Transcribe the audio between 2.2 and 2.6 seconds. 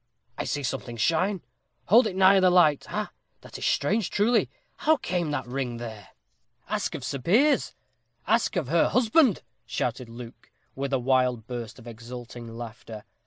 the